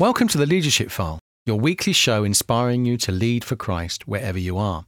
[0.00, 4.38] Welcome to the Leadership File, your weekly show inspiring you to lead for Christ wherever
[4.38, 4.86] you are.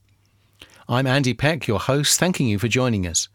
[0.88, 3.28] I'm Andy Peck, your host, thanking you for joining us.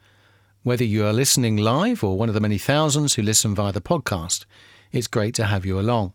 [0.63, 3.79] Whether you are listening live or one of the many thousands who listen via the
[3.79, 4.45] podcast,
[4.91, 6.13] it's great to have you along.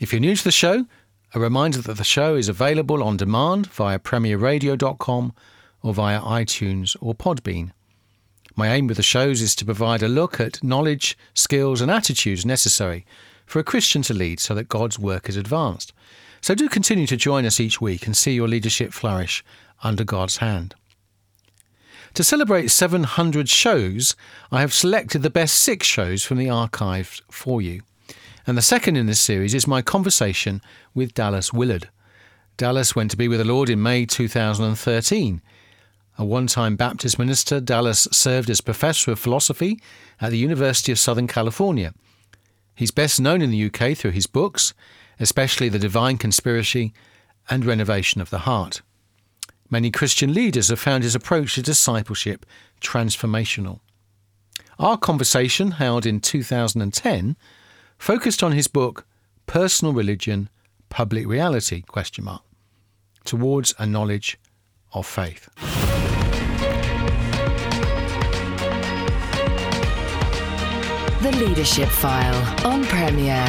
[0.00, 0.86] If you're new to the show,
[1.36, 5.32] a reminder that the show is available on demand via premierradio.com
[5.84, 7.70] or via iTunes or Podbean.
[8.56, 12.44] My aim with the shows is to provide a look at knowledge, skills, and attitudes
[12.44, 13.06] necessary
[13.50, 15.92] for a Christian to lead so that God's work is advanced.
[16.40, 19.44] So do continue to join us each week and see your leadership flourish
[19.82, 20.76] under God's hand.
[22.14, 24.14] To celebrate 700 shows,
[24.52, 27.82] I have selected the best six shows from the archives for you.
[28.46, 30.62] And the second in this series is my conversation
[30.94, 31.88] with Dallas Willard.
[32.56, 35.42] Dallas went to be with the Lord in May 2013.
[36.18, 39.80] A one time Baptist minister, Dallas served as professor of philosophy
[40.20, 41.92] at the University of Southern California
[42.80, 44.72] He's best known in the UK through his books,
[45.18, 46.94] especially The Divine Conspiracy
[47.50, 48.80] and Renovation of the Heart.
[49.68, 52.46] Many Christian leaders have found his approach to discipleship
[52.80, 53.80] transformational.
[54.78, 57.36] Our conversation, held in 2010,
[57.98, 59.04] focused on his book
[59.44, 60.48] Personal Religion,
[60.88, 61.82] Public Reality?
[63.26, 64.38] towards a knowledge
[64.94, 65.50] of faith.
[71.22, 73.44] The Leadership File on Premier.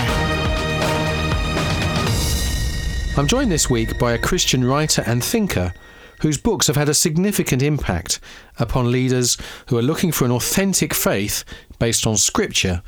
[3.15, 5.73] I'm joined this week by a Christian writer and thinker
[6.19, 8.19] whose books have had a significant impact
[8.59, 9.37] upon leaders
[9.69, 11.45] who are looking for an authentic faith
[11.79, 12.83] based on Scripture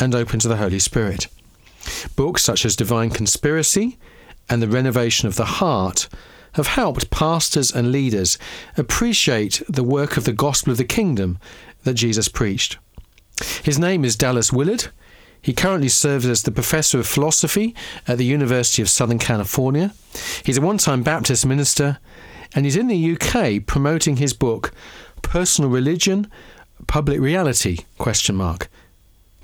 [0.00, 1.28] and open to the Holy Spirit.
[2.16, 3.96] Books such as Divine Conspiracy
[4.50, 6.08] and The Renovation of the Heart
[6.54, 8.38] have helped pastors and leaders
[8.76, 11.38] appreciate the work of the gospel of the kingdom
[11.84, 12.78] that Jesus preached.
[13.62, 14.88] His name is Dallas Willard.
[15.42, 17.74] He currently serves as the professor of philosophy
[18.08, 19.92] at the University of Southern California.
[20.44, 21.98] He's a one time Baptist minister,
[22.54, 24.72] and he's in the UK promoting his book,
[25.22, 26.30] Personal Religion,
[26.86, 28.68] Public Reality, question mark,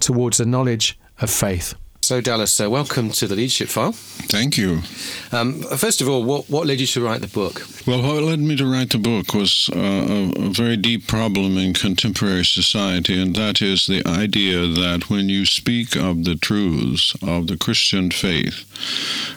[0.00, 1.74] towards the knowledge of faith.
[2.02, 3.92] So, Dallas, uh, welcome to the Leadership File.
[3.92, 4.82] Thank you.
[5.30, 7.64] Um, first of all, what, what led you to write the book?
[7.86, 11.56] Well, what led me to write the book was uh, a, a, very deep problem
[11.56, 17.14] in contemporary society, and that is the idea that when you speak of the truths
[17.22, 18.64] of the Christian faith,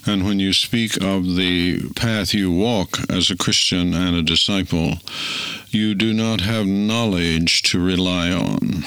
[0.08, 4.96] and when you speak of the path you walk as a Christian and a disciple,
[5.70, 8.84] you do not have knowledge to rely on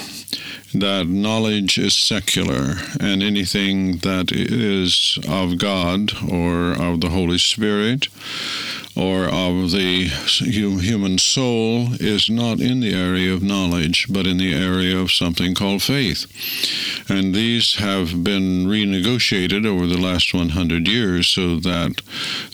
[0.73, 8.07] that knowledge is secular and anything that is of God or of the Holy Spirit
[8.99, 10.07] or of the
[10.39, 15.55] human soul is not in the area of knowledge, but in the area of something
[15.55, 16.25] called faith.
[17.09, 22.01] And these have been renegotiated over the last 100 years so that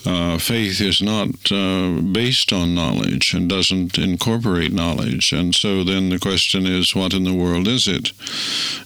[0.06, 5.34] uh, faith is not uh, based on knowledge and doesn't incorporate knowledge.
[5.34, 8.12] And so then the question is, what in the world is it?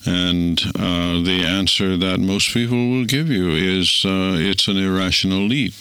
[0.05, 5.41] And uh, the answer that most people will give you is uh, it's an irrational
[5.41, 5.73] leap.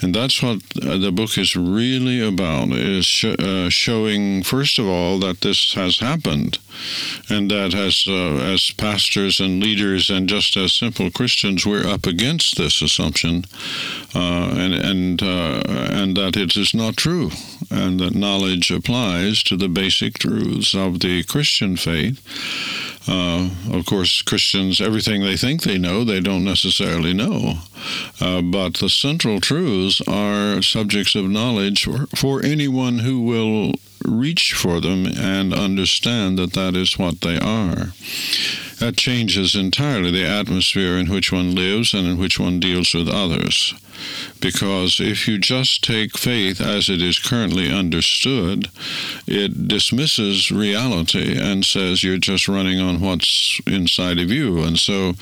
[0.00, 5.18] And that's what the book is really about, is sh- uh, showing, first of all,
[5.20, 6.58] that this has happened.
[7.28, 12.06] And that as, uh, as pastors and leaders and just as simple Christians, we're up
[12.06, 13.44] against this assumption
[14.14, 17.30] uh, and, and, uh, and that it is not true.
[17.70, 22.22] And that knowledge applies to the basic truths of the Christian faith.
[23.08, 27.54] Uh, of course, Christians, everything they think they know, they don't necessarily know.
[28.20, 33.72] Uh, but the central truths are subjects of knowledge for, for anyone who will
[34.04, 37.92] reach for them and understand that that is what they are.
[38.78, 43.08] That changes entirely the atmosphere in which one lives and in which one deals with
[43.08, 43.74] others.
[44.40, 48.70] Because if you just take faith as it is currently understood,
[49.26, 54.62] it dismisses reality and says you're just running on what's inside of you.
[54.62, 55.12] And so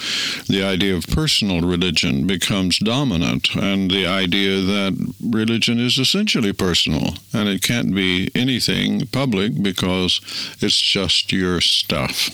[0.49, 7.15] the idea of personal religion becomes dominant, and the idea that religion is essentially personal
[7.33, 10.21] and it can't be anything public because
[10.61, 12.31] it's just your stuff.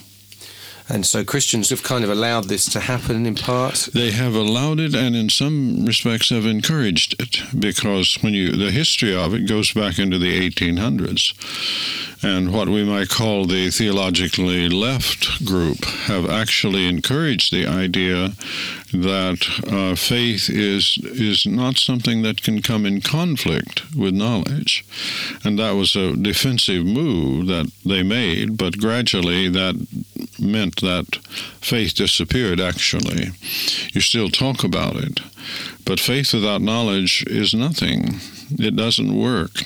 [0.92, 3.88] And so Christians have kind of allowed this to happen in part.
[3.94, 8.70] They have allowed it, and in some respects have encouraged it, because when you the
[8.70, 11.32] history of it goes back into the 1800s,
[12.24, 18.34] And what we might call the theologically left group have actually encouraged the idea
[18.92, 24.84] that uh, faith is is not something that can come in conflict with knowledge,
[25.42, 28.56] and that was a defensive move that they made.
[28.56, 29.74] But gradually, that
[30.38, 31.16] meant that
[31.60, 32.60] faith disappeared.
[32.60, 33.30] Actually,
[33.92, 35.20] you still talk about it,
[35.84, 38.20] but faith without knowledge is nothing.
[38.58, 39.62] It doesn't work.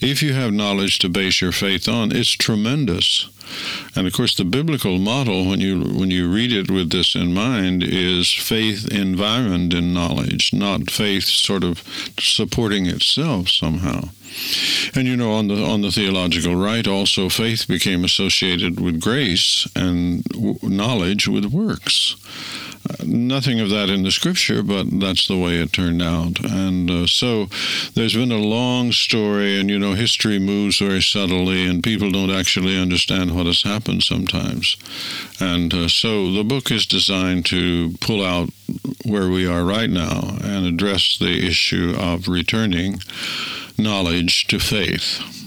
[0.00, 3.28] If you have knowledge to base your faith on, it's tremendous.
[3.96, 7.32] And of course, the biblical model, when you when you read it with this in
[7.32, 11.82] mind, is faith environed in knowledge, not faith sort of
[12.18, 14.08] supporting itself somehow.
[14.94, 19.68] And you know, on the on the theological right, also faith became associated with grace
[19.76, 22.16] and w- knowledge with works
[23.04, 26.44] nothing of that in the scripture, but that's the way it turned out.
[26.44, 27.46] And uh, so
[27.94, 32.30] there's been a long story, and you know, history moves very subtly, and people don't
[32.30, 34.76] actually understand what has happened sometimes.
[35.40, 38.50] And uh, so the book is designed to pull out
[39.04, 43.00] where we are right now and address the issue of returning
[43.76, 45.43] knowledge to faith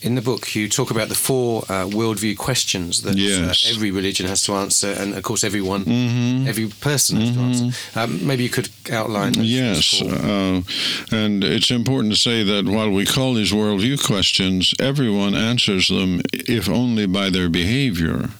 [0.00, 3.66] in the book, you talk about the four uh, worldview questions that uh, yes.
[3.66, 6.46] uh, every religion has to answer, and of course, everyone, mm-hmm.
[6.46, 7.38] every person has mm-hmm.
[7.38, 7.64] to answer.
[7.64, 7.98] Mm-hmm.
[7.98, 9.34] Um, maybe you could outline.
[9.36, 10.62] Yes, uh,
[11.10, 16.22] and it's important to say that while we call these worldview questions, everyone answers them,
[16.32, 18.30] if only by their behavior.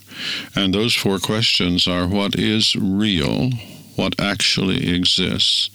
[0.55, 3.51] And those four questions are: What is real?
[3.95, 5.69] What actually exists?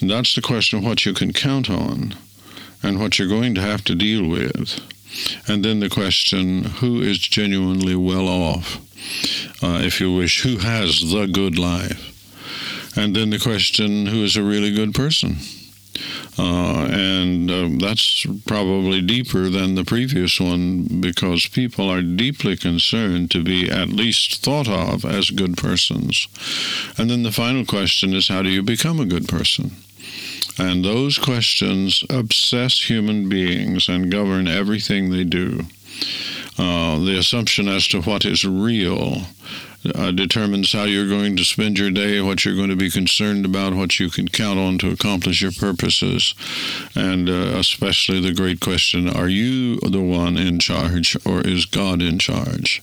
[0.00, 2.14] And that's the question: of What you can count on,
[2.82, 4.80] and what you're going to have to deal with.
[5.46, 8.80] And then the question who is genuinely well off?
[9.62, 12.10] Uh, if you wish, who has the good life?
[12.96, 15.36] And then the question who is a really good person?
[16.36, 23.30] Uh, and uh, that's probably deeper than the previous one because people are deeply concerned
[23.30, 26.26] to be at least thought of as good persons.
[26.98, 29.72] And then the final question is how do you become a good person?
[30.58, 35.66] And those questions obsess human beings and govern everything they do.
[36.56, 39.22] Uh, the assumption as to what is real
[39.94, 43.44] uh, determines how you're going to spend your day, what you're going to be concerned
[43.44, 46.34] about, what you can count on to accomplish your purposes,
[46.94, 52.00] and uh, especially the great question are you the one in charge or is God
[52.00, 52.82] in charge?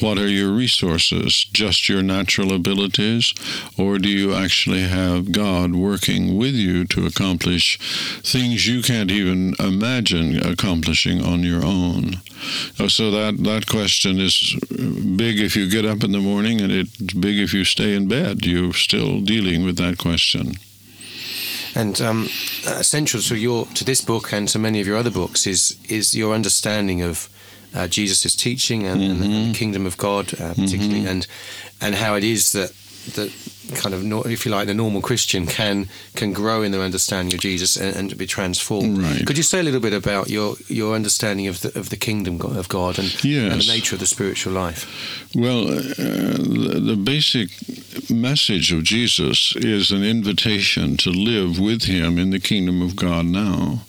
[0.00, 1.46] What are your resources?
[1.52, 3.32] Just your natural abilities,
[3.78, 7.78] or do you actually have God working with you to accomplish
[8.22, 12.16] things you can't even imagine accomplishing on your own?
[12.78, 14.54] Uh, so that, that question is
[15.16, 17.94] big if you get up in the morning morning, and it's big if you stay
[17.94, 18.44] in bed.
[18.44, 20.54] You're still dealing with that question.
[21.76, 22.28] And um,
[22.66, 26.14] essential to your to this book and to many of your other books is is
[26.14, 27.28] your understanding of
[27.74, 29.10] uh, Jesus' teaching and, mm-hmm.
[29.12, 29.52] and, the mm-hmm.
[29.52, 31.08] kingdom of God, uh, particularly, mm-hmm.
[31.08, 31.26] and
[31.80, 32.70] and how it is that
[33.14, 33.30] that
[33.74, 37.40] kind of, if you like, the normal Christian can can grow in their understanding of
[37.40, 38.98] Jesus and, and be transformed.
[38.98, 39.26] Right.
[39.26, 42.40] Could you say a little bit about your your understanding of the of the kingdom
[42.40, 43.52] of God and, yes.
[43.52, 44.86] and the nature of the spiritual life?
[45.34, 45.82] Well, uh,
[46.38, 47.48] the, the basic
[48.10, 53.26] message of Jesus is an invitation to live with Him in the kingdom of God
[53.26, 53.82] now.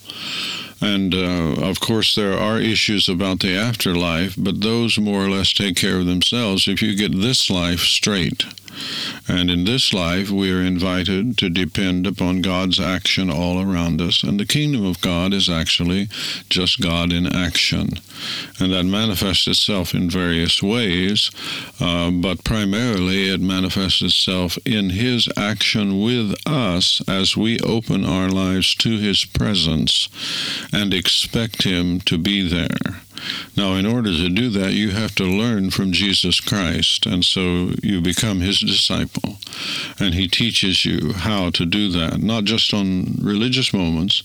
[0.80, 5.52] And uh, of course, there are issues about the afterlife, but those more or less
[5.52, 8.44] take care of themselves if you get this life straight.
[9.28, 14.22] And in this life, we are invited to depend upon God's action all around us.
[14.22, 16.08] And the kingdom of God is actually
[16.48, 17.90] just God in action.
[18.58, 21.30] And that manifests itself in various ways,
[21.80, 28.28] uh, but primarily it manifests itself in His action with us as we open our
[28.28, 30.08] lives to His presence
[30.72, 33.02] and expect Him to be there.
[33.56, 37.70] Now, in order to do that, you have to learn from Jesus Christ, and so
[37.82, 39.38] you become his disciple.
[39.98, 44.22] And he teaches you how to do that, not just on religious moments,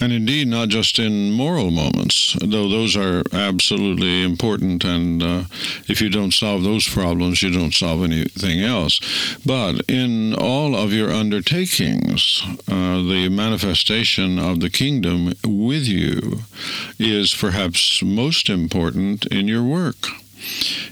[0.00, 4.84] and indeed not just in moral moments, though those are absolutely important.
[4.84, 5.42] And uh,
[5.88, 9.00] if you don't solve those problems, you don't solve anything else.
[9.44, 16.40] But in all of your undertakings, uh, the manifestation of the kingdom with you
[16.98, 20.06] is perhaps most most important in your work.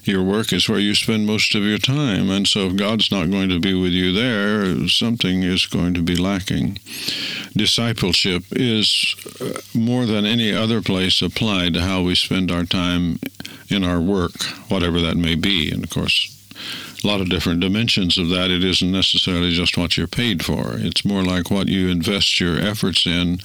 [0.02, 3.30] Your work is where you spend most of your time, and so if God's not
[3.30, 6.80] going to be with you there, something is going to be lacking.
[7.57, 13.21] Discipleship is uh, more than any other place applied to how we spend our time
[13.68, 15.71] in our work, whatever that may be.
[15.71, 16.18] And of course,
[17.02, 18.50] a lot of different dimensions of that.
[18.50, 20.73] It isn't necessarily just what you're paid for.
[20.75, 23.38] It's more like what you invest your efforts in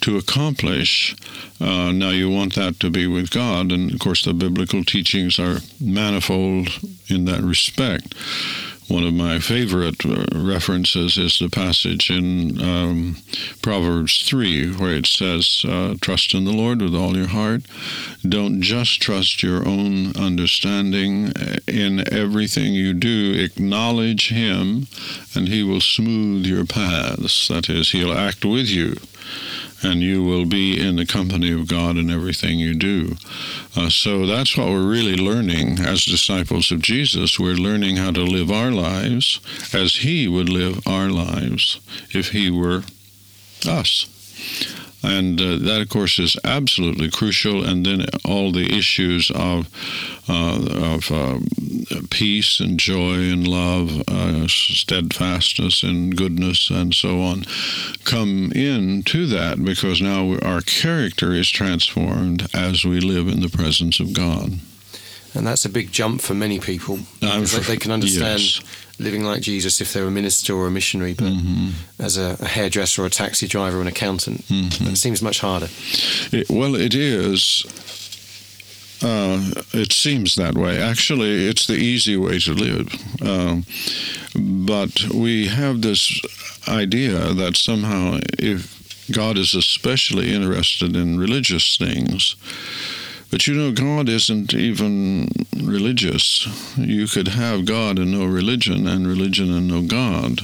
[0.00, 1.14] to accomplish.
[1.60, 5.38] Uh, now, you want that to be with God, and of course, the biblical teachings
[5.38, 6.68] are manifold
[7.08, 8.14] in that respect.
[8.88, 13.16] One of my favorite uh, references is the passage in um,
[13.60, 17.64] Proverbs 3, where it says, uh, Trust in the Lord with all your heart.
[18.26, 21.32] Don't just trust your own understanding.
[21.66, 24.86] In everything you do, acknowledge Him,
[25.34, 27.48] and He will smooth your paths.
[27.48, 28.96] That is, He'll act with you
[29.82, 33.16] and you will be in the company of God in everything you do.
[33.76, 37.38] Uh, so that's what we're really learning as disciples of Jesus.
[37.38, 39.40] We're learning how to live our lives
[39.72, 41.80] as He would live our lives
[42.10, 42.82] if He were
[43.66, 44.06] us.
[45.02, 47.64] And uh, that, of course, is absolutely crucial.
[47.64, 49.68] And then all the issues of
[50.28, 51.38] uh, of uh,
[52.10, 57.44] peace and joy and love, uh, steadfastness and goodness, and so on,
[58.04, 63.48] come in to that because now our character is transformed as we live in the
[63.48, 64.58] presence of God.
[65.34, 66.98] And that's a big jump for many people.
[67.20, 68.60] They, they can understand yes.
[68.98, 72.02] Living like Jesus if they're a minister or a missionary, but Mm-hmm.
[72.02, 74.88] as a, a hairdresser or a taxi driver or an accountant, Mm-hmm.
[74.88, 75.68] it seems much harder.
[76.32, 77.64] It, well, it is.
[79.00, 79.38] Uh,
[79.72, 80.82] it seems that way.
[80.82, 82.88] Actually, it's the easy way to live.
[83.22, 83.64] Um,
[84.34, 86.20] but we have this
[86.66, 88.76] idea that somehow, if
[89.12, 92.34] God is especially interested in religious things,
[93.30, 95.28] but you know, God isn't even
[95.62, 96.46] religious.
[96.76, 100.40] You could have God and no religion, and religion and no God.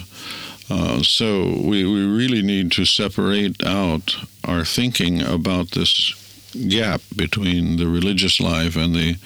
[0.71, 6.13] Uh, so we, we really need to separate out our thinking about this
[6.69, 9.17] gap between the religious life and the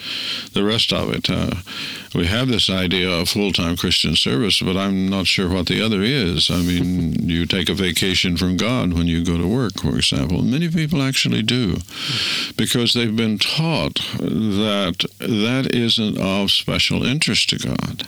[0.52, 1.30] the rest of it.
[1.30, 1.56] Uh,
[2.14, 6.02] we have this idea of full-time Christian service, but I'm not sure what the other
[6.02, 6.50] is.
[6.50, 10.42] I mean, you take a vacation from God when you go to work, for example.
[10.42, 11.78] Many people actually do,
[12.56, 18.06] because they've been taught that that isn't of special interest to God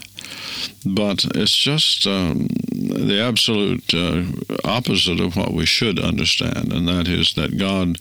[0.85, 4.25] but it's just um, the absolute uh,
[4.65, 7.99] opposite of what we should understand, and that is that God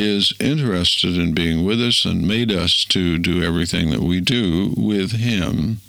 [0.00, 4.72] is interested in being with us and made us to do everything that we do
[4.76, 5.80] with Him.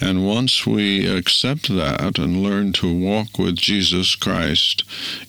[0.00, 4.82] And once we accept that and learn to walk with Jesus Christ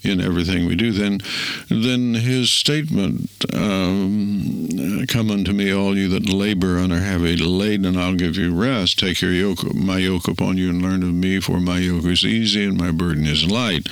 [0.03, 1.20] in everything we do, then
[1.70, 7.86] then His statement, um, "Come unto me, all you that labor and are heavy laden,
[7.86, 9.00] and I'll give you rest.
[9.00, 12.25] Take your yoke, my yoke upon you, and learn of me, for my yoke is
[12.25, 13.88] easy and my burden is light."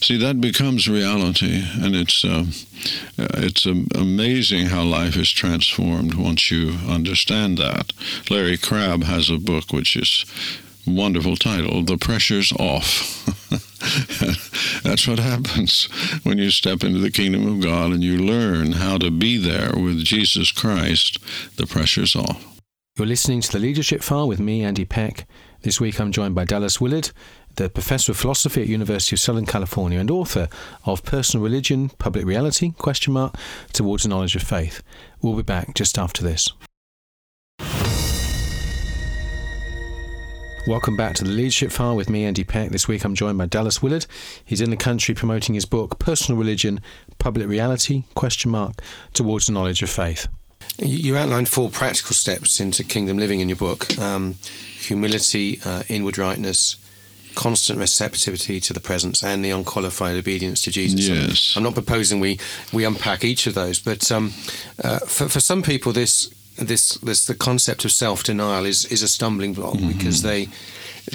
[0.00, 2.24] See, that becomes reality, and it's.
[2.24, 2.46] Uh,
[3.18, 7.92] it's um, amazing how life is transformed once you understand that.
[8.30, 10.24] Larry Crabb has a book which is
[10.86, 13.24] wonderful title, The Pressure's Off.
[14.82, 15.84] That's what happens
[16.22, 19.72] when you step into the kingdom of God and you learn how to be there
[19.74, 21.18] with Jesus Christ.
[21.56, 22.60] The pressure's off.
[22.96, 25.26] You're listening to the Leadership File with me, Andy Peck.
[25.62, 27.10] This week I'm joined by Dallas Willard,
[27.56, 30.48] the professor of philosophy at University of Southern California and author
[30.84, 33.36] of Personal Religion, Public Reality, question mark,
[33.72, 34.82] Towards a Knowledge of Faith.
[35.22, 36.48] We'll be back just after this.
[40.66, 42.70] Welcome back to the Leadership File with me, Andy Peck.
[42.70, 44.06] This week I'm joined by Dallas Willard.
[44.44, 46.80] He's in the country promoting his book, Personal Religion,
[47.18, 48.80] Public Reality, question mark,
[49.12, 50.26] Towards the Knowledge of Faith.
[50.78, 54.36] You outlined four practical steps into kingdom living in your book um,
[54.78, 56.76] humility, uh, inward rightness,
[57.34, 61.08] constant receptivity to the presence, and the unqualified obedience to Jesus.
[61.08, 61.54] Yes.
[61.56, 62.38] I'm not proposing we,
[62.72, 64.32] we unpack each of those, but um,
[64.82, 69.02] uh, for, for some people, this this this the concept of self denial is is
[69.02, 69.88] a stumbling block Mm-hmm.
[69.98, 70.48] because they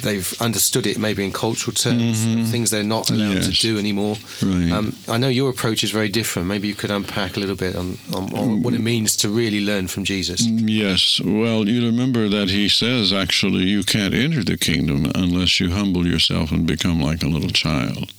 [0.02, 3.50] they've understood it maybe in cultural terms things they're not allowed Mm-hmm.
[3.50, 3.60] Yes.
[3.60, 4.16] to do anymore.
[4.42, 4.70] Right.
[4.72, 6.48] Um, I know your approach is very different.
[6.48, 9.60] Maybe you could unpack a little bit on, on, on what it means to really
[9.64, 10.42] learn from Jesus.
[10.46, 11.20] Yes.
[11.24, 16.06] Well, you remember that he says actually you can't enter the kingdom unless you humble
[16.06, 18.12] yourself and become like a little child.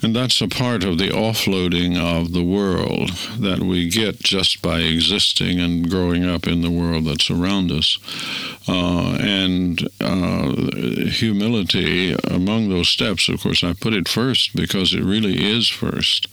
[0.00, 4.80] And that's a part of the offloading of the world that we get just by
[4.80, 7.98] existing and growing up in the world that's around us.
[8.68, 10.52] Uh, and uh,
[11.10, 16.28] humility among those steps, of course, I put it first because it really is first.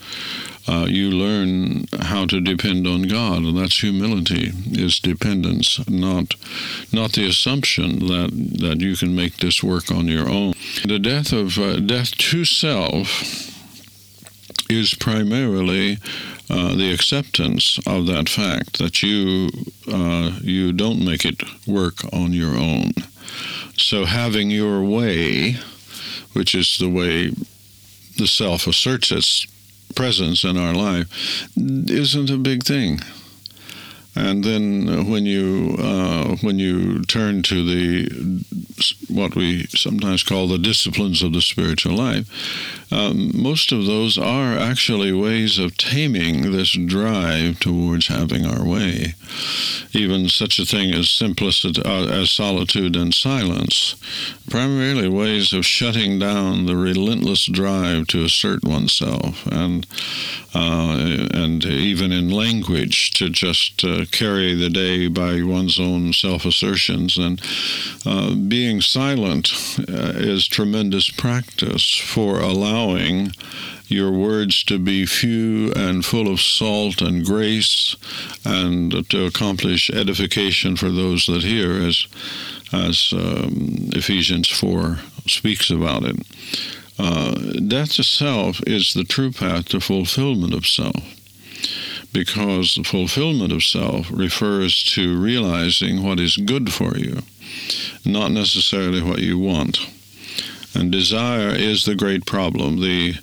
[0.68, 6.36] Uh, you learn how to depend on God, and that's humility, is dependence, not
[6.92, 10.54] not the assumption that that you can make this work on your own.
[10.84, 13.55] The death of uh, death to self
[14.70, 15.98] is primarily
[16.50, 19.50] uh, the acceptance of that fact that you
[19.92, 22.92] uh, you don't make it work on your own.
[23.78, 25.58] So having your way,
[26.34, 27.32] which is the way
[28.18, 29.46] the self asserts its
[29.96, 33.00] presence in our life, isn't a big thing.
[34.18, 38.44] And then when you uh, when you turn to the
[39.10, 42.26] what we sometimes call the disciplines of the spiritual life,
[42.92, 49.16] um, most of those are actually ways of taming this drive towards having our way.
[49.94, 53.96] Even such a thing as simplicity, uh, as solitude and silence,
[54.50, 59.88] primarily ways of shutting down the relentless drive to assert oneself, and
[60.54, 67.18] uh, and even in language to just uh, carry the day by one's own self-assertions
[67.18, 67.42] and
[68.06, 69.52] uh, being silent
[69.90, 72.40] uh, is tremendous practice for
[72.76, 73.32] allowing
[73.88, 77.96] your words to be few and full of salt and grace
[78.44, 82.08] and to accomplish edification for those that hear as
[82.74, 86.18] as um, Ephesians 4 speaks about it.
[86.98, 87.36] Uh,
[87.68, 90.96] death to self is the true path to fulfillment of self
[92.12, 97.20] because the fulfillment of self refers to realizing what is good for you,
[98.04, 99.78] not necessarily what you want.
[100.76, 102.82] And desire is the great problem.
[102.82, 103.16] The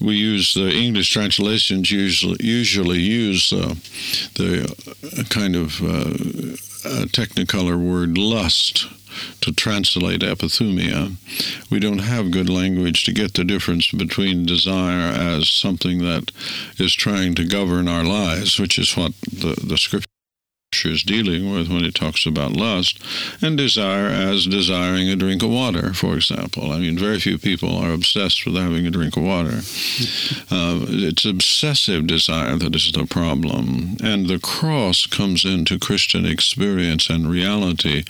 [0.00, 3.74] we use the English translations usually usually use uh,
[4.34, 8.86] the kind of uh, technicolor word lust
[9.40, 11.14] to translate epithumia.
[11.70, 16.30] We don't have good language to get the difference between desire as something that
[16.78, 20.06] is trying to govern our lives, which is what the, the scripture
[20.84, 22.98] is dealing with when it talks about lust,
[23.40, 26.72] and desire as desiring a drink of water, for example.
[26.72, 29.60] I mean, very few people are obsessed with having a drink of water.
[30.50, 33.96] Uh, it's obsessive desire that is the problem.
[34.02, 38.04] And the cross comes into Christian experience and reality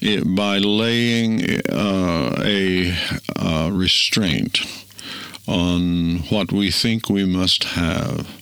[0.00, 2.96] it, by laying uh, a
[3.36, 4.60] uh, restraint
[5.46, 8.41] on what we think we must have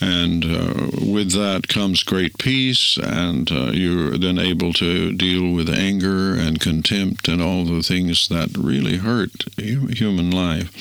[0.00, 5.68] and uh, with that comes great peace, and uh, you're then able to deal with
[5.68, 10.72] anger and contempt and all the things that really hurt human life,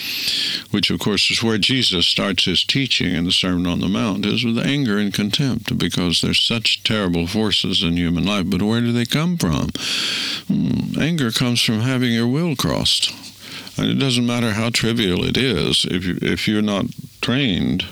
[0.71, 4.25] which, of course, is where Jesus starts his teaching in the Sermon on the Mount,
[4.25, 8.49] is with anger and contempt, because there's such terrible forces in human life.
[8.49, 9.69] But where do they come from?
[10.47, 13.13] Hmm, anger comes from having your will crossed.
[13.77, 16.85] And it doesn't matter how trivial it is, if, you, if you're not
[17.21, 17.85] trained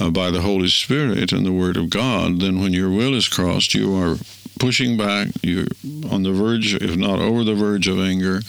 [0.00, 3.28] uh, by the Holy Spirit and the Word of God, then when your will is
[3.28, 4.16] crossed, you are
[4.58, 5.66] pushing back, you're
[6.10, 8.40] on the verge, if not over the verge of anger,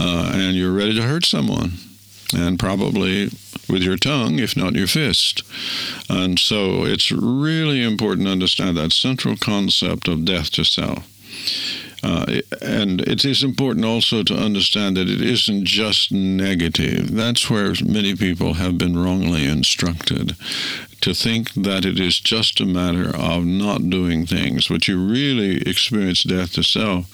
[0.00, 1.72] uh, and you're ready to hurt someone.
[2.36, 3.30] And probably
[3.68, 5.42] with your tongue, if not your fist.
[6.10, 11.06] And so it's really important to understand that central concept of death to self.
[12.02, 17.12] Uh, and it is important also to understand that it isn't just negative.
[17.12, 20.36] That's where many people have been wrongly instructed
[21.08, 25.62] to think that it is just a matter of not doing things, but you really
[25.62, 27.06] experience death to self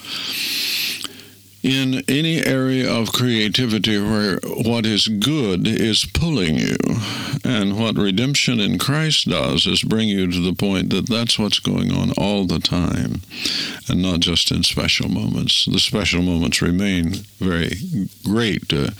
[1.64, 6.76] in any area of creativity where what is good is pulling you.
[7.42, 11.58] And what redemption in Christ does is bring you to the point that that's what's
[11.58, 13.22] going on all the time
[13.88, 15.64] and not just in special moments.
[15.64, 17.72] The special moments remain very
[18.24, 18.90] great, uh,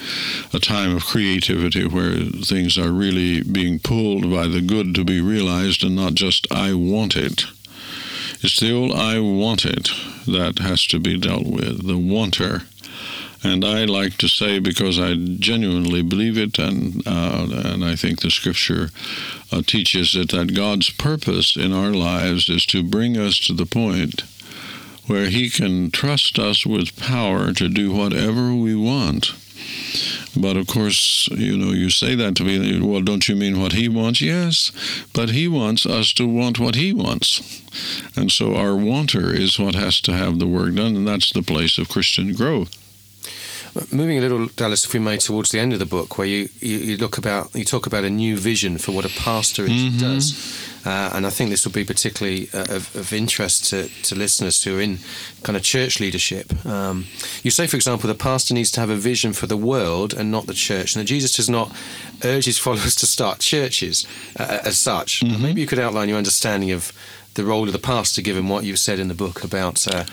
[0.55, 5.21] a time of creativity where things are really being pulled by the good to be
[5.21, 7.45] realized and not just, I want it.
[8.45, 9.89] It's the old I want it
[10.27, 12.65] that has to be dealt with, the wanter.
[13.43, 18.21] And I like to say, because I genuinely believe it, and uh, and I think
[18.21, 18.91] the Scripture
[19.51, 23.65] uh, teaches it, that God's purpose in our lives is to bring us to the
[23.65, 24.25] point
[25.07, 29.33] where He can trust us with power to do whatever we want
[30.37, 33.73] but of course, you know, you say that to me, well, don't you mean what
[33.73, 34.21] he wants?
[34.21, 34.73] Yes,
[35.13, 37.63] but he wants us to want what he wants.
[38.17, 41.43] And so our wanter is what has to have the work done, and that's the
[41.43, 42.84] place of Christian growth.
[43.91, 46.49] Moving a little, Dallas, if we may, towards the end of the book, where you,
[46.61, 49.99] you, you look about, you talk about a new vision for what a pastor mm-hmm.
[49.99, 50.73] does.
[50.87, 54.63] Uh, and I think this will be particularly uh, of, of, interest to, to, listeners
[54.63, 54.99] who are in
[55.43, 56.65] kind of church leadership.
[56.67, 57.07] Um,
[57.43, 60.31] you say, for example, the pastor needs to have a vision for the world and
[60.31, 61.75] not the church, and that Jesus does not
[62.23, 64.07] urge his followers to start churches
[64.39, 65.21] uh, as such.
[65.21, 65.43] Mm-hmm.
[65.43, 66.93] Maybe you could outline your understanding of
[67.35, 70.05] the role of the pastor, given what you've said in the book about uh,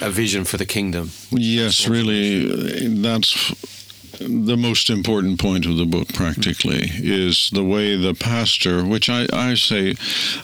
[0.00, 1.10] a vision for the kingdom.
[1.30, 3.81] Yes, really, that's
[4.22, 9.26] the most important point of the book, practically, is the way the pastor, which I,
[9.32, 9.94] I say,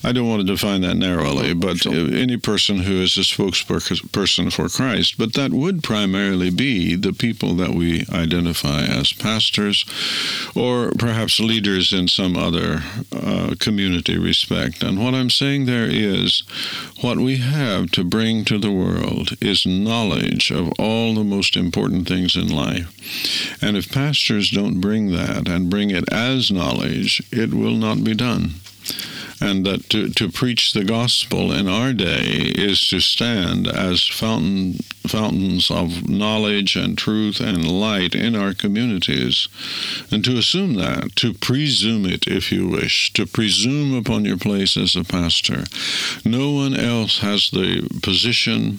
[0.04, 1.92] I don't want to define that narrowly, but sure.
[1.92, 7.54] any person who is a spokesperson for Christ, but that would primarily be the people
[7.54, 9.84] that we identify as pastors
[10.54, 14.82] or perhaps leaders in some other uh, community respect.
[14.82, 16.42] And what I'm saying there is
[17.00, 22.08] what we have to bring to the world is knowledge of all the most important
[22.08, 22.94] things in life.
[23.62, 28.14] And if pastors don't bring that and bring it as knowledge, it will not be
[28.14, 28.54] done
[29.40, 34.74] and that to, to preach the gospel in our day is to stand as fountain,
[35.06, 39.48] fountains of knowledge and truth and light in our communities.
[40.10, 44.76] And to assume that, to presume it, if you wish, to presume upon your place
[44.76, 45.64] as a pastor.
[46.24, 48.78] No one else has the position,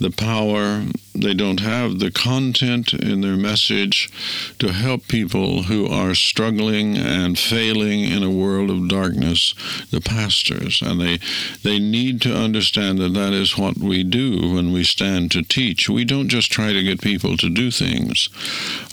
[0.00, 4.10] the power, they don't have the content in their message
[4.58, 9.54] to help people who are struggling and failing in a world of darkness,
[9.90, 10.82] the pastors.
[10.82, 11.18] And they,
[11.62, 15.88] they need to understand that that is what we do when we stand to teach.
[15.88, 18.28] We don't just try to get people to do things.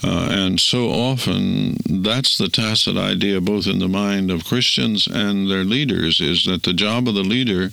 [0.04, 5.50] Uh, and so often, that's the tacit idea, both in the mind of Christians and
[5.50, 7.70] their leaders, is that the job of the leader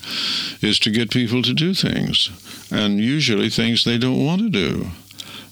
[0.62, 2.30] is to get people to do things
[2.72, 4.92] and usually things they don't want to do.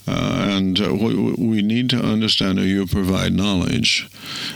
[0.08, 4.10] Uh, and uh, we, we, need to understand that you provide knowledge.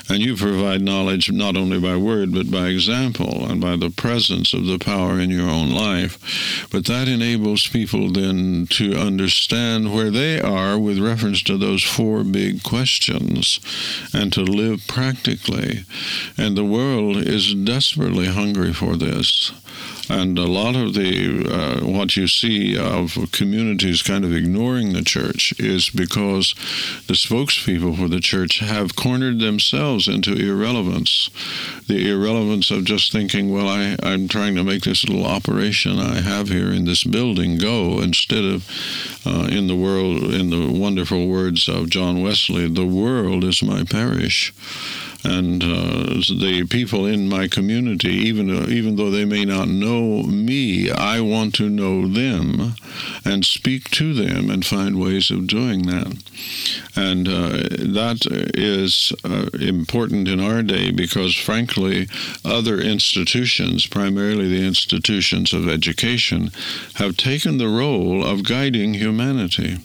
[0.09, 4.53] And you provide knowledge not only by word, but by example and by the presence
[4.53, 6.67] of the power in your own life.
[6.71, 12.23] But that enables people then to understand where they are with reference to those four
[12.23, 13.59] big questions
[14.13, 15.83] and to live practically.
[16.37, 19.51] And the world is desperately hungry for this.
[20.11, 25.03] And a lot of the uh, what you see of communities kind of ignoring the
[25.03, 26.53] church is because
[27.07, 31.29] the spokespeople for the church have cornered themselves into irrelevance.
[31.87, 36.19] The irrelevance of just thinking, well, I, I'm trying to make this little operation I
[36.19, 38.67] have here in this building go, instead of
[39.25, 43.85] uh, in the world, in the wonderful words of John Wesley, the world is my
[43.85, 44.53] parish
[45.23, 50.23] and uh, the people in my community, even uh, even though they may not know
[50.23, 52.73] me, I want to know them
[53.23, 56.17] and speak to them and find ways of doing that.
[56.95, 57.49] And uh,
[57.93, 59.13] that is
[59.53, 62.07] important in our day because, frankly,
[62.43, 66.51] other institutions, primarily the institutions of education,
[66.95, 69.77] have taken the role of guiding humanity.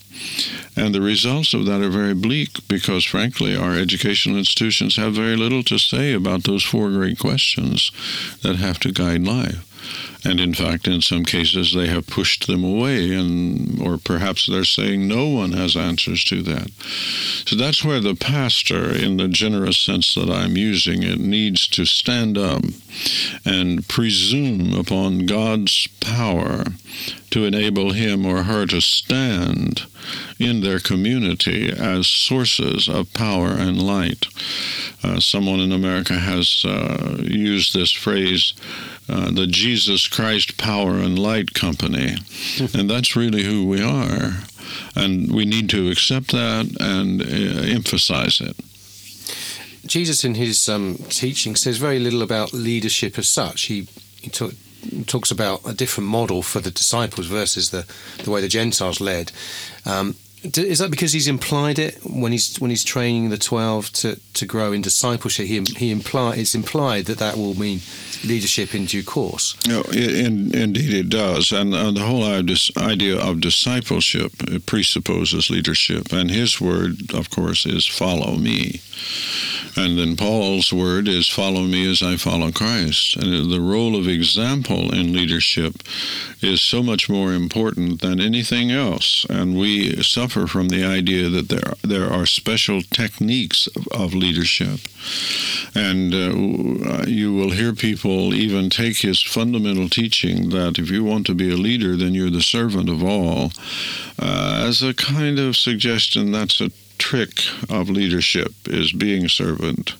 [0.76, 5.36] And the results of that are very bleak because, frankly, our educational institutions have very
[5.36, 7.90] little to say about those four great questions
[8.42, 9.64] that have to guide life.
[10.24, 14.64] And in fact, in some cases, they have pushed them away, and or perhaps they're
[14.64, 16.70] saying no one has answers to that.
[17.46, 21.84] So that's where the pastor, in the generous sense that I'm using it, needs to
[21.84, 22.62] stand up
[23.44, 26.64] and presume upon God's power
[27.30, 29.82] to enable him or her to stand
[30.38, 34.26] in their community as sources of power and light.
[35.02, 38.54] Uh, someone in America has uh, used this phrase
[39.08, 42.16] uh, the Jesus Christ Power and Light Company.
[42.74, 44.44] and that's really who we are.
[44.94, 48.56] And we need to accept that and uh, emphasize it.
[49.86, 53.62] Jesus, in his um, teaching, says very little about leadership as such.
[53.62, 53.86] He,
[54.20, 54.52] he talk,
[55.06, 57.86] talks about a different model for the disciples versus the,
[58.24, 59.30] the way the Gentiles led.
[59.84, 64.20] Um, is that because he's implied it when he's when he's training the twelve to,
[64.34, 65.46] to grow in discipleship?
[65.46, 67.80] He he imply it's implied that that will mean
[68.24, 69.56] leadership in due course.
[69.66, 74.32] No, in, indeed it does, and, and the whole idea of discipleship
[74.66, 78.80] presupposes leadership, and his word, of course, is "follow me."
[79.78, 83.14] And then Paul's word is follow me as I follow Christ.
[83.16, 85.82] And the role of example in leadership
[86.40, 89.26] is so much more important than anything else.
[89.28, 94.80] And we suffer from the idea that there, there are special techniques of, of leadership.
[95.74, 101.26] And uh, you will hear people even take his fundamental teaching that if you want
[101.26, 103.52] to be a leader, then you're the servant of all,
[104.18, 109.94] uh, as a kind of suggestion that's a trick of leadership is being servant,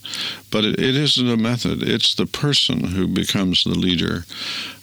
[0.51, 1.83] but it, it isn't a method.
[1.83, 4.25] It's the person who becomes the leader,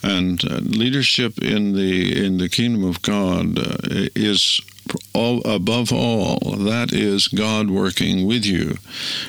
[0.01, 3.77] and uh, leadership in the in the kingdom of God uh,
[4.15, 4.62] is
[5.13, 8.78] all, above all, that is God working with you.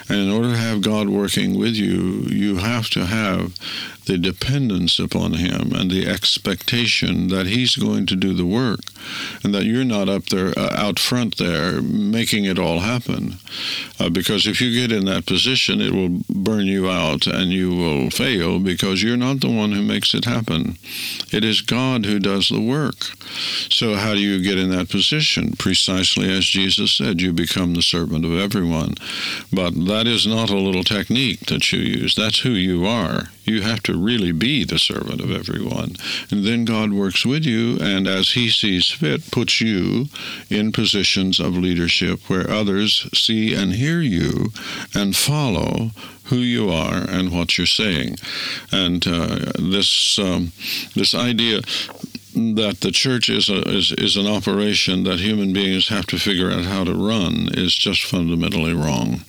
[0.08, 3.54] And in order to have God working with you, you have to have
[4.06, 8.80] the dependence upon Him and the expectation that He's going to do the work
[9.42, 13.36] and that you're not up there, uh, out front there, making it all happen.
[13.98, 17.70] Uh, because if you get in that position, it will burn you out and you
[17.70, 20.76] will fail because you're not the one who makes it happen.
[21.32, 22.96] It is God who does the work.
[23.70, 25.52] So, how do you get in that position?
[25.58, 28.94] Precisely as Jesus said, you become the servant of everyone.
[29.52, 33.28] But that is not a little technique that you use, that's who you are.
[33.44, 35.96] You have to really be the servant of everyone.
[36.30, 40.06] And then God works with you, and as He sees fit, puts you
[40.50, 44.48] in positions of leadership where others see and hear you
[44.94, 45.90] and follow
[46.24, 48.16] who you are and what you're saying.
[48.72, 50.52] And uh, this um,
[50.94, 51.60] this idea
[52.34, 56.50] that the church is, a, is is an operation that human beings have to figure
[56.50, 59.20] out how to run is just fundamentally wrong.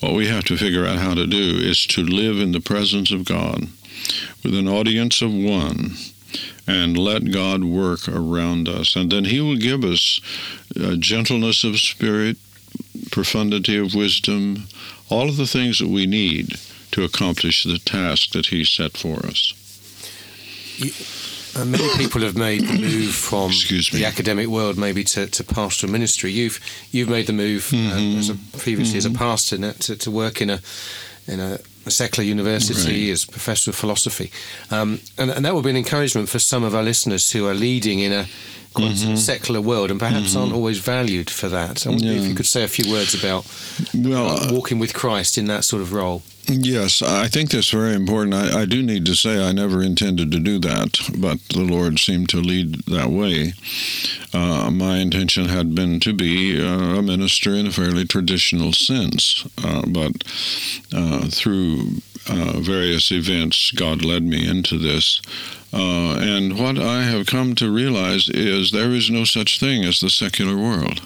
[0.00, 3.10] What we have to figure out how to do is to live in the presence
[3.10, 3.68] of God
[4.42, 5.92] with an audience of one
[6.66, 8.94] and let God work around us.
[8.94, 10.20] And then He will give us
[10.98, 12.36] gentleness of spirit,
[13.10, 14.68] profundity of wisdom,
[15.08, 16.58] all of the things that we need
[16.92, 19.54] to accomplish the task that He set for us.
[20.78, 20.92] You,
[21.56, 25.90] uh, many people have made the move from the academic world maybe to, to pastoral
[25.90, 26.30] ministry.
[26.30, 26.60] You've
[26.92, 27.92] you've made the move mm-hmm.
[27.92, 28.98] um, as a, previously mm-hmm.
[28.98, 29.18] as a mm-hmm.
[29.18, 30.60] pastor to, to work in a
[31.26, 31.58] in a
[31.88, 33.12] secular university right.
[33.12, 34.30] as professor of philosophy,
[34.70, 37.54] um, and, and that will be an encouragement for some of our listeners who are
[37.54, 38.26] leading in a
[38.74, 39.16] mm-hmm.
[39.16, 40.40] secular world and perhaps mm-hmm.
[40.40, 41.86] aren't always valued for that.
[41.86, 42.20] I wonder yeah.
[42.20, 43.46] if you could say a few words about
[43.94, 46.22] well, uh, walking with Christ in that sort of role.
[46.52, 48.34] Yes, I think that's very important.
[48.34, 52.00] I, I, do need to say I never intended to do that, but the Lord
[52.00, 53.52] seemed to lead that way.
[54.34, 59.46] Uh, my intention had been to be uh, a minister in a fairly traditional sense,
[59.62, 60.24] uh, but
[60.92, 65.22] uh, through uh, various events, God led me into this.
[65.72, 70.00] Uh, and what I have come to realize is there is no such thing as
[70.00, 71.02] the secular world.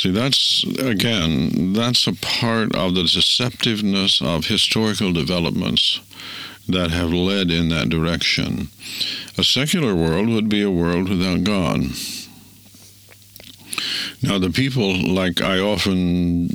[0.00, 6.00] See, that's, again, that's a part of the deceptiveness of historical developments
[6.66, 8.68] that have led in that direction.
[9.36, 11.80] A secular world would be a world without God.
[14.22, 16.48] Now, the people, like I often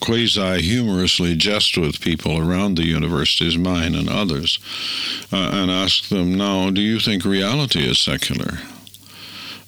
[0.00, 4.58] quasi humorously jest with people around the universities, mine and others,
[5.32, 8.58] uh, and ask them, now, do you think reality is secular?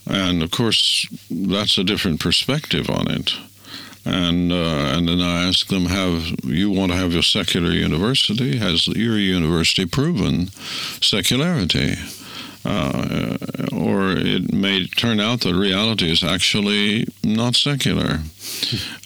[0.06, 3.32] And of course, that's a different perspective on it.
[4.04, 8.58] And uh, and then I ask them, have you want to have a secular university?
[8.58, 10.48] Has your university proven
[11.00, 11.94] secularity?
[12.64, 13.36] Uh,
[13.72, 18.20] or it may turn out that reality is actually not secular.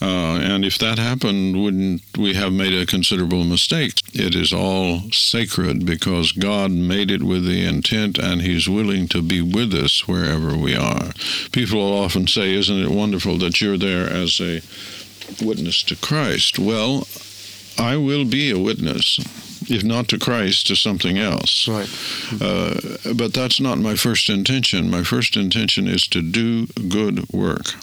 [0.02, 3.94] Uh, and if that happened, wouldn't we have made a considerable mistake?
[4.12, 9.22] It is all sacred because God made it with the intent and He's willing to
[9.22, 11.12] be with us wherever we are.
[11.52, 14.60] People will often say, Isn't it wonderful that you're there as a
[15.42, 16.58] witness to Christ?
[16.58, 17.06] Well,
[17.78, 19.18] I will be a witness
[19.68, 21.68] if not to Christ, to something else.
[21.68, 21.88] Right.
[22.40, 24.90] Uh, but that's not my first intention.
[24.90, 27.74] My first intention is to do good work.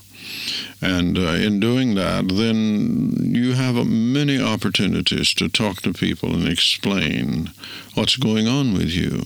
[0.82, 6.48] And uh, in doing that, then you have many opportunities to talk to people and
[6.48, 7.52] explain
[7.94, 9.24] what's going on with you.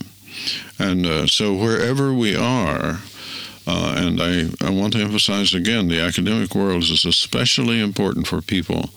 [0.78, 3.00] And uh, so wherever we are,
[3.68, 8.42] uh, and I, I want to emphasize again the academic world is especially important for
[8.42, 8.92] people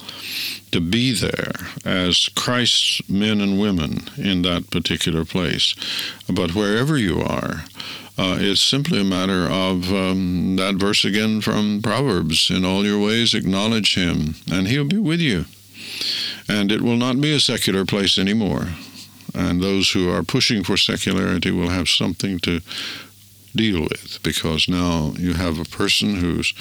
[0.70, 1.52] to be there
[1.84, 5.74] as Christ's men and women in that particular place.
[6.28, 7.64] But wherever you are,
[8.16, 13.00] uh, it's simply a matter of um, that verse again from Proverbs in all your
[13.00, 15.46] ways acknowledge him, and he'll be with you.
[16.48, 18.68] And it will not be a secular place anymore.
[19.34, 22.60] And those who are pushing for secularity will have something to
[23.54, 26.52] deal with because now you have a person who's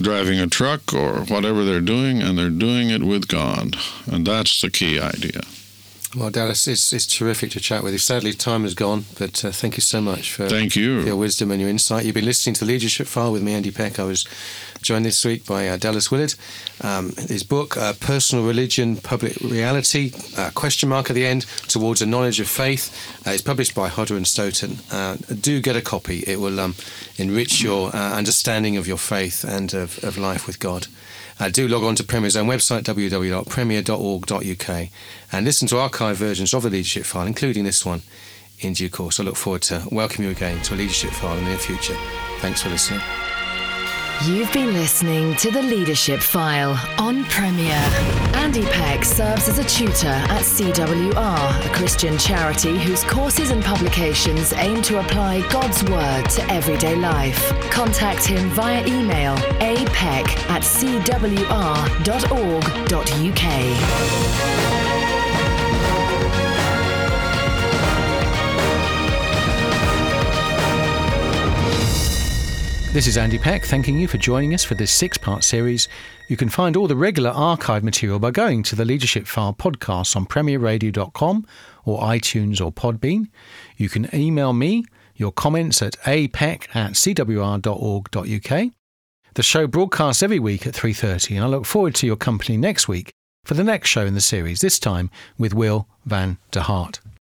[0.00, 3.76] driving a truck or whatever they're doing and they're doing it with God.
[4.06, 5.42] And that's the key idea.
[6.16, 7.98] Well, Dallas, it's, it's terrific to chat with you.
[8.00, 11.02] Sadly, time has gone, but uh, thank you so much for, thank you.
[11.02, 12.04] For your wisdom and your insight.
[12.04, 14.00] You've been listening to the Leadership File with me, Andy Peck.
[14.00, 14.26] I was
[14.82, 16.34] joined this week by uh, Dallas Willard.
[16.80, 22.02] Um, his book, uh, Personal Religion, Public Reality, uh, question mark at the end, Towards
[22.02, 22.92] a Knowledge of Faith,
[23.24, 24.78] uh, is published by Hodder and Stoughton.
[24.90, 26.24] Uh, do get a copy.
[26.26, 26.74] It will um,
[27.18, 30.88] enrich your understanding of your faith and of, of life with God.
[31.40, 34.88] Uh, do log on to Premier's own website, www.premier.org.uk,
[35.32, 38.02] and listen to archive versions of the Leadership File, including this one,
[38.58, 39.18] in due course.
[39.18, 41.96] I look forward to welcoming you again to a Leadership File in the near future.
[42.40, 43.00] Thanks for listening.
[44.26, 47.80] You've been listening to The Leadership File on Premier.
[48.34, 54.52] Andy Peck serves as a tutor at CWR, a Christian charity whose courses and publications
[54.52, 57.50] aim to apply God's Word to everyday life.
[57.70, 61.20] Contact him via email apeck at cwr.org.uk.
[72.92, 75.88] This is Andy Peck, thanking you for joining us for this six part series.
[76.26, 80.16] You can find all the regular archive material by going to the Leadership File podcast
[80.16, 81.46] on premierradio.com
[81.84, 83.28] or iTunes or Podbean.
[83.76, 88.72] You can email me your comments at apeck at cwr.org.uk.
[89.34, 92.88] The show broadcasts every week at 3.30 and I look forward to your company next
[92.88, 93.12] week
[93.44, 96.98] for the next show in the series, this time with Will van der Hart.